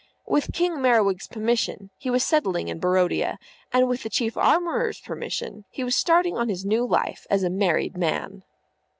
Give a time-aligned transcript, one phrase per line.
[0.25, 3.37] With King Merriwig's permission he was settling in Barodia,
[3.71, 7.51] and with the Chief Armourer's permission he was starting on his new life as a
[7.51, 8.43] married man.